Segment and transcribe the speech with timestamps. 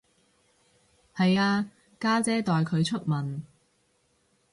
[1.15, 1.69] 係啊，
[1.99, 3.43] 家姐代佢出文